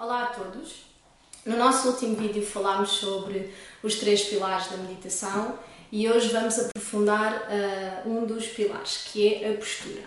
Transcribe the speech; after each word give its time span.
Olá 0.00 0.22
a 0.22 0.26
todos! 0.26 0.84
No 1.44 1.56
nosso 1.56 1.88
último 1.88 2.14
vídeo 2.14 2.40
falámos 2.40 2.90
sobre 2.90 3.52
os 3.82 3.96
três 3.96 4.22
pilares 4.22 4.68
da 4.68 4.76
meditação 4.76 5.58
e 5.90 6.08
hoje 6.08 6.28
vamos 6.28 6.56
aprofundar 6.56 7.48
uh, 8.06 8.08
um 8.08 8.24
dos 8.24 8.46
pilares, 8.46 9.08
que 9.10 9.34
é 9.34 9.50
a 9.50 9.56
postura. 9.56 10.02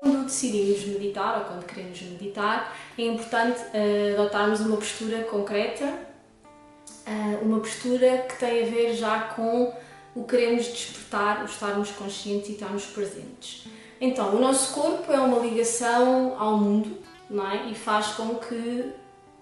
Quando 0.00 0.24
decidimos 0.24 0.84
meditar 0.84 1.38
ou 1.38 1.44
quando 1.44 1.66
queremos 1.66 2.02
meditar, 2.02 2.76
é 2.98 3.02
importante 3.02 3.60
uh, 3.60 4.20
adotarmos 4.20 4.58
uma 4.58 4.78
postura 4.78 5.22
concreta, 5.22 5.84
uh, 7.06 7.44
uma 7.44 7.60
postura 7.60 8.26
que 8.28 8.36
tem 8.36 8.64
a 8.64 8.66
ver 8.66 8.94
já 8.94 9.20
com 9.36 9.72
o 10.14 10.24
queremos 10.24 10.66
despertar, 10.66 11.42
o 11.42 11.46
estarmos 11.46 11.90
conscientes 11.90 12.48
e 12.50 12.52
estarmos 12.52 12.84
presentes. 12.86 13.66
Então, 14.00 14.34
o 14.34 14.40
nosso 14.40 14.74
corpo 14.74 15.12
é 15.12 15.18
uma 15.18 15.38
ligação 15.38 16.36
ao 16.38 16.56
mundo 16.56 16.98
não 17.28 17.50
é? 17.50 17.68
e 17.70 17.74
faz 17.74 18.08
com 18.08 18.36
que 18.36 18.92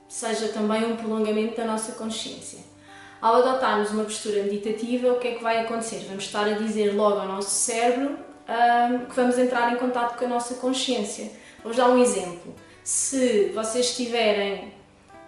seja 0.09 0.49
também 0.49 0.85
um 0.85 0.97
prolongamento 0.97 1.57
da 1.57 1.65
nossa 1.65 1.93
consciência. 1.93 2.61
Ao 3.21 3.37
adotarmos 3.37 3.91
uma 3.91 4.05
postura 4.05 4.43
meditativa, 4.43 5.13
o 5.13 5.19
que 5.19 5.29
é 5.29 5.35
que 5.35 5.43
vai 5.43 5.61
acontecer? 5.61 6.05
Vamos 6.09 6.25
estar 6.25 6.47
a 6.47 6.53
dizer 6.53 6.95
logo 6.95 7.19
ao 7.19 7.27
nosso 7.27 7.51
cérebro 7.51 8.19
um, 8.49 9.07
que 9.07 9.15
vamos 9.15 9.39
entrar 9.39 9.73
em 9.73 9.77
contato 9.77 10.19
com 10.19 10.25
a 10.25 10.29
nossa 10.29 10.55
consciência. 10.57 11.31
Vou 11.63 11.73
dar 11.73 11.89
um 11.89 12.03
exemplo. 12.03 12.55
Se 12.83 13.51
vocês 13.55 13.91
estiverem 13.91 14.73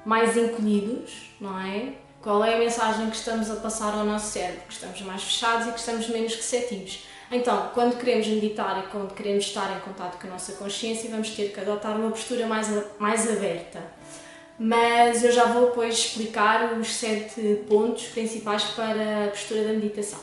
mais 0.04 0.36
encolhidos, 0.36 1.30
não 1.40 1.58
é? 1.60 1.92
Qual 2.24 2.42
é 2.42 2.54
a 2.54 2.58
mensagem 2.58 3.10
que 3.10 3.16
estamos 3.16 3.50
a 3.50 3.56
passar 3.56 3.92
ao 3.92 4.02
nosso 4.02 4.32
cérebro? 4.32 4.62
Que 4.66 4.72
estamos 4.72 4.98
mais 5.02 5.22
fechados 5.22 5.66
e 5.66 5.72
que 5.72 5.78
estamos 5.78 6.08
menos 6.08 6.34
receptivos. 6.34 7.04
Então, 7.30 7.68
quando 7.74 7.98
queremos 7.98 8.26
meditar 8.26 8.82
e 8.82 8.90
quando 8.90 9.12
queremos 9.12 9.44
estar 9.44 9.76
em 9.76 9.80
contato 9.80 10.18
com 10.18 10.28
a 10.28 10.30
nossa 10.30 10.52
consciência, 10.52 11.10
vamos 11.10 11.28
ter 11.28 11.52
que 11.52 11.60
adotar 11.60 11.94
uma 11.94 12.08
postura 12.08 12.46
mais, 12.46 12.66
mais 12.98 13.30
aberta. 13.30 13.78
Mas 14.58 15.22
eu 15.22 15.32
já 15.32 15.44
vou 15.44 15.66
depois 15.66 15.98
explicar 15.98 16.72
os 16.72 16.94
sete 16.94 17.62
pontos 17.68 18.06
principais 18.06 18.64
para 18.70 19.26
a 19.26 19.28
postura 19.28 19.64
da 19.64 19.74
meditação. 19.74 20.20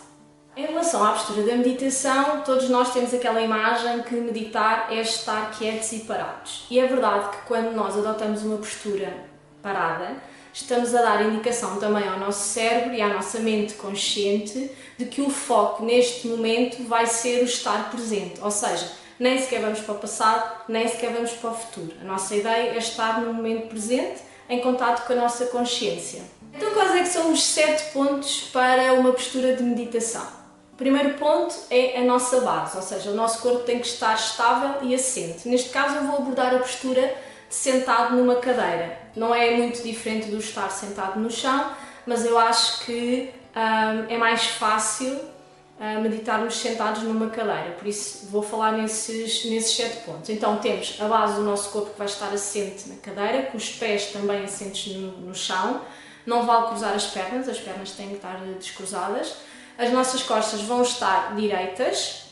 Em 0.57 0.65
relação 0.65 1.05
à 1.05 1.11
postura 1.11 1.43
da 1.43 1.55
meditação, 1.55 2.41
todos 2.41 2.67
nós 2.67 2.91
temos 2.91 3.13
aquela 3.13 3.41
imagem 3.41 4.01
que 4.01 4.15
meditar 4.15 4.87
é 4.91 5.01
estar 5.01 5.51
quietos 5.51 5.91
e 5.91 5.99
parados. 5.99 6.65
E 6.71 6.79
é 6.79 6.87
verdade 6.87 7.29
que 7.29 7.45
quando 7.45 7.75
nós 7.75 7.95
adotamos 7.95 8.41
uma 8.41 8.57
postura 8.57 9.13
parada, 9.61 10.15
estamos 10.53 10.93
a 10.93 11.01
dar 11.01 11.25
indicação 11.25 11.77
também 11.77 12.07
ao 12.07 12.19
nosso 12.19 12.47
cérebro 12.49 12.93
e 12.93 13.01
à 13.01 13.07
nossa 13.07 13.39
mente 13.39 13.73
consciente 13.75 14.71
de 14.97 15.05
que 15.05 15.21
o 15.21 15.29
foco 15.29 15.83
neste 15.83 16.27
momento 16.27 16.83
vai 16.87 17.05
ser 17.05 17.41
o 17.41 17.45
estar 17.45 17.89
presente, 17.89 18.39
ou 18.41 18.51
seja, 18.51 18.91
nem 19.19 19.39
sequer 19.39 19.61
vamos 19.61 19.79
para 19.79 19.93
o 19.93 19.99
passado, 19.99 20.63
nem 20.67 20.87
sequer 20.87 21.13
vamos 21.13 21.31
para 21.31 21.51
o 21.51 21.53
futuro. 21.53 21.93
A 22.01 22.03
nossa 22.03 22.35
ideia 22.35 22.73
é 22.73 22.77
estar 22.77 23.21
no 23.21 23.33
momento 23.33 23.67
presente, 23.67 24.21
em 24.49 24.59
contato 24.59 25.05
com 25.05 25.13
a 25.13 25.15
nossa 25.15 25.45
consciência. 25.45 26.21
Então, 26.53 26.71
quais 26.71 26.95
é 26.95 26.99
que 26.99 27.07
são 27.07 27.31
os 27.31 27.43
sete 27.43 27.93
pontos 27.93 28.49
para 28.51 28.93
uma 28.93 29.13
postura 29.13 29.55
de 29.55 29.63
meditação? 29.63 30.27
O 30.73 30.75
primeiro 30.75 31.13
ponto 31.13 31.55
é 31.69 31.99
a 31.99 32.03
nossa 32.03 32.41
base, 32.41 32.75
ou 32.75 32.81
seja, 32.81 33.11
o 33.11 33.13
nosso 33.13 33.41
corpo 33.41 33.59
tem 33.59 33.79
que 33.79 33.85
estar 33.85 34.15
estável 34.15 34.81
e 34.81 34.95
assente. 34.95 35.47
Neste 35.47 35.69
caso, 35.69 35.97
eu 35.97 36.03
vou 36.05 36.17
abordar 36.17 36.55
a 36.55 36.59
postura 36.59 37.15
sentado 37.51 38.15
numa 38.15 38.35
cadeira. 38.35 38.97
Não 39.15 39.35
é 39.35 39.51
muito 39.51 39.83
diferente 39.83 40.31
do 40.31 40.37
estar 40.37 40.69
sentado 40.69 41.19
no 41.19 41.29
chão, 41.29 41.71
mas 42.07 42.25
eu 42.25 42.39
acho 42.39 42.85
que 42.85 43.29
um, 43.55 44.11
é 44.11 44.17
mais 44.17 44.45
fácil 44.45 45.13
uh, 45.13 46.01
meditarmos 46.01 46.55
sentados 46.55 47.03
numa 47.03 47.29
cadeira, 47.29 47.75
por 47.77 47.85
isso 47.85 48.27
vou 48.31 48.41
falar 48.41 48.71
nesses, 48.71 49.45
nesses 49.45 49.75
sete 49.75 49.97
pontos. 50.05 50.29
Então 50.29 50.57
temos 50.57 50.97
a 50.99 51.05
base 51.05 51.35
do 51.35 51.41
nosso 51.41 51.69
corpo 51.71 51.91
que 51.91 51.97
vai 51.97 52.07
estar 52.07 52.29
assente 52.29 52.87
na 52.87 52.95
cadeira, 52.95 53.47
com 53.47 53.57
os 53.57 53.69
pés 53.69 54.07
também 54.07 54.45
assentes 54.45 54.95
no, 54.95 55.11
no 55.17 55.35
chão, 55.35 55.81
não 56.25 56.45
vale 56.45 56.67
cruzar 56.67 56.93
as 56.93 57.07
pernas, 57.07 57.49
as 57.49 57.59
pernas 57.59 57.91
têm 57.91 58.09
que 58.09 58.15
estar 58.15 58.39
descruzadas, 58.57 59.35
as 59.77 59.91
nossas 59.91 60.23
costas 60.23 60.61
vão 60.61 60.83
estar 60.83 61.35
direitas, 61.35 62.27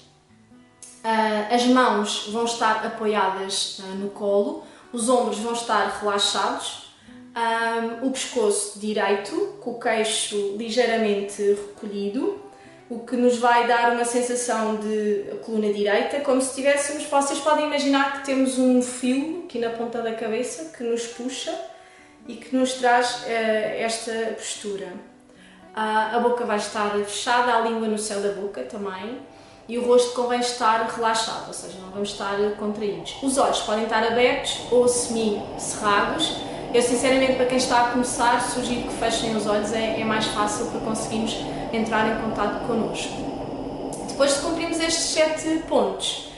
uh, 1.03 1.53
as 1.53 1.65
mãos 1.65 2.29
vão 2.29 2.45
estar 2.45 2.85
apoiadas 2.85 3.79
uh, 3.79 3.95
no 3.97 4.09
colo, 4.11 4.63
os 4.91 5.09
ombros 5.09 5.39
vão 5.39 5.53
estar 5.53 5.99
relaxados, 5.99 6.89
um, 7.35 8.07
o 8.07 8.11
pescoço 8.11 8.79
direito, 8.79 9.57
com 9.61 9.71
o 9.71 9.79
queixo 9.79 10.55
ligeiramente 10.57 11.41
recolhido, 11.41 12.39
o 12.89 12.99
que 12.99 13.15
nos 13.15 13.37
vai 13.37 13.67
dar 13.67 13.93
uma 13.93 14.03
sensação 14.03 14.77
de 14.77 15.37
coluna 15.45 15.71
direita, 15.71 16.21
como 16.21 16.41
se 16.41 16.55
tivéssemos, 16.55 17.03
vocês 17.03 17.39
podem 17.39 17.67
imaginar 17.67 18.13
que 18.17 18.25
temos 18.25 18.57
um 18.57 18.81
fio 18.81 19.43
aqui 19.45 19.59
na 19.59 19.69
ponta 19.69 20.01
da 20.01 20.13
cabeça 20.13 20.75
que 20.75 20.83
nos 20.83 21.05
puxa 21.05 21.53
e 22.27 22.35
que 22.35 22.55
nos 22.55 22.73
traz 22.73 23.23
uh, 23.23 23.27
esta 23.27 24.11
postura. 24.35 24.87
Uh, 24.87 26.15
a 26.15 26.19
boca 26.19 26.45
vai 26.45 26.57
estar 26.57 26.89
fechada, 27.05 27.53
a 27.53 27.61
língua 27.61 27.87
no 27.87 27.97
céu 27.97 28.21
da 28.21 28.31
boca 28.31 28.63
também 28.63 29.19
e 29.69 29.77
o 29.77 29.85
rosto 29.85 30.13
convém 30.13 30.39
estar 30.39 30.91
relaxado, 30.95 31.47
ou 31.47 31.53
seja, 31.53 31.77
não 31.79 31.91
vamos 31.91 32.09
estar 32.09 32.35
contraídos. 32.57 33.15
Os 33.21 33.37
olhos 33.37 33.59
podem 33.59 33.83
estar 33.83 34.03
abertos 34.03 34.61
ou 34.71 34.87
semi-cerrados. 34.87 36.37
Eu, 36.73 36.81
sinceramente, 36.81 37.33
para 37.33 37.45
quem 37.45 37.59
está 37.59 37.85
a 37.85 37.89
começar, 37.91 38.41
sugiro 38.41 38.87
que 38.87 38.95
fechem 38.95 39.35
os 39.35 39.45
olhos, 39.45 39.71
é, 39.71 40.01
é 40.01 40.03
mais 40.03 40.25
fácil 40.25 40.65
para 40.71 40.79
conseguirmos 40.79 41.35
entrar 41.71 42.17
em 42.17 42.21
contato 42.21 42.65
connosco. 42.65 43.13
Depois 44.07 44.33
de 44.33 44.41
cumprirmos 44.41 44.79
estes 44.79 45.03
sete 45.03 45.63
pontos, 45.67 46.29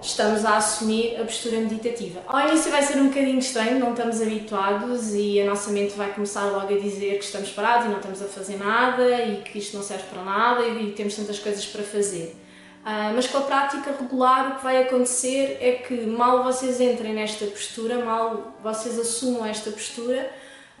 estamos 0.00 0.42
a 0.46 0.56
assumir 0.56 1.20
a 1.20 1.24
postura 1.24 1.58
meditativa. 1.58 2.22
Ao 2.26 2.48
início 2.48 2.70
vai 2.70 2.82
ser 2.82 2.96
um 2.96 3.08
bocadinho 3.08 3.38
estranho, 3.40 3.78
não 3.78 3.90
estamos 3.90 4.22
habituados 4.22 5.12
e 5.12 5.38
a 5.38 5.44
nossa 5.44 5.70
mente 5.70 5.92
vai 5.94 6.14
começar 6.14 6.46
logo 6.46 6.74
a 6.74 6.78
dizer 6.78 7.18
que 7.18 7.24
estamos 7.24 7.50
parados 7.50 7.84
e 7.86 7.88
não 7.90 7.96
estamos 7.96 8.22
a 8.22 8.26
fazer 8.26 8.56
nada 8.56 9.22
e 9.22 9.42
que 9.42 9.58
isto 9.58 9.76
não 9.76 9.82
serve 9.82 10.04
para 10.04 10.22
nada 10.22 10.66
e 10.66 10.92
temos 10.92 11.14
tantas 11.14 11.38
coisas 11.38 11.66
para 11.66 11.82
fazer. 11.82 12.34
Uh, 12.80 13.12
mas 13.14 13.26
com 13.26 13.38
a 13.38 13.42
prática 13.42 13.94
regular 13.98 14.52
o 14.52 14.56
que 14.56 14.64
vai 14.64 14.82
acontecer 14.82 15.58
é 15.60 15.72
que 15.72 15.94
mal 16.06 16.42
vocês 16.42 16.80
entrem 16.80 17.12
nesta 17.12 17.44
postura, 17.44 18.02
mal 18.02 18.54
vocês 18.62 18.98
assumam 18.98 19.44
esta 19.44 19.70
postura, 19.70 20.30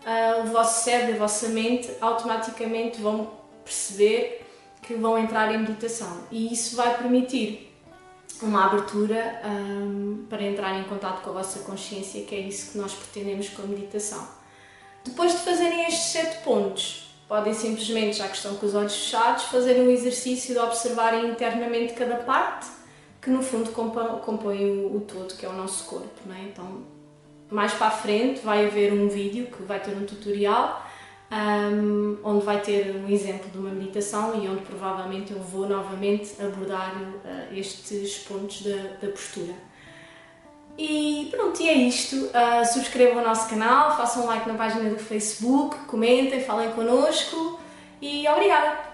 uh, 0.00 0.42
o 0.42 0.46
vosso 0.46 0.82
cérebro 0.84 1.16
a 1.16 1.18
vossa 1.18 1.48
mente 1.48 1.90
automaticamente 2.00 3.00
vão 3.02 3.30
perceber 3.62 4.46
que 4.82 4.94
vão 4.94 5.18
entrar 5.18 5.54
em 5.54 5.58
meditação 5.58 6.22
e 6.30 6.50
isso 6.50 6.74
vai 6.74 6.96
permitir 6.96 7.70
uma 8.42 8.66
abertura 8.66 9.42
um, 9.44 10.24
para 10.28 10.42
entrar 10.42 10.80
em 10.80 10.84
contato 10.84 11.22
com 11.22 11.30
a 11.30 11.32
vossa 11.34 11.58
consciência, 11.60 12.24
que 12.24 12.34
é 12.34 12.40
isso 12.40 12.72
que 12.72 12.78
nós 12.78 12.94
pretendemos 12.94 13.50
com 13.50 13.62
a 13.62 13.66
meditação. 13.66 14.26
Depois 15.04 15.32
de 15.32 15.38
fazerem 15.38 15.86
estes 15.86 16.12
sete 16.12 16.42
pontos, 16.42 17.09
podem 17.30 17.54
simplesmente, 17.54 18.16
já 18.16 18.26
que 18.26 18.34
estão 18.34 18.56
com 18.56 18.66
os 18.66 18.74
olhos 18.74 18.92
fechados, 18.92 19.44
fazer 19.44 19.80
um 19.80 19.88
exercício 19.88 20.52
de 20.52 20.58
observarem 20.58 21.30
internamente 21.30 21.92
cada 21.92 22.16
parte, 22.16 22.66
que 23.22 23.30
no 23.30 23.40
fundo 23.40 23.70
compõe 23.70 24.84
o, 24.84 25.00
todo, 25.06 25.32
que 25.34 25.46
é 25.46 25.48
o 25.48 25.52
nosso 25.52 25.84
corpo. 25.84 26.20
Não 26.26 26.34
é? 26.34 26.40
Então, 26.40 26.82
mais 27.48 27.72
para 27.72 27.86
a 27.86 27.92
frente 27.92 28.40
vai 28.40 28.66
haver 28.66 28.92
um 28.92 29.08
vídeo 29.08 29.46
que 29.46 29.62
vai 29.62 29.78
ter 29.78 29.92
um 29.92 30.04
tutorial 30.04 30.84
um, 31.30 32.18
onde 32.24 32.44
vai 32.44 32.60
ter 32.60 32.96
um 32.96 33.08
exemplo 33.08 33.48
de 33.48 33.58
uma 33.58 33.70
meditação 33.70 34.42
e 34.42 34.48
onde 34.48 34.62
provavelmente 34.62 35.32
eu 35.32 35.38
vou 35.38 35.68
novamente 35.68 36.34
abordar 36.42 36.96
uh, 36.96 37.54
estes 37.56 38.18
pontos 38.24 38.62
da, 38.62 38.76
da 39.00 39.08
postura. 39.12 39.54
E 40.80 41.28
pronto, 41.30 41.62
e 41.62 41.68
é 41.68 41.74
isto. 41.74 42.16
Uh, 42.16 42.64
subscrevam 42.72 43.22
o 43.22 43.26
nosso 43.26 43.50
canal, 43.50 43.98
façam 43.98 44.22
um 44.22 44.26
like 44.26 44.48
na 44.48 44.54
página 44.54 44.88
do 44.88 44.98
Facebook, 44.98 45.76
comentem, 45.80 46.42
falem 46.42 46.70
connosco 46.70 47.60
e 48.00 48.26
obrigada! 48.26 48.89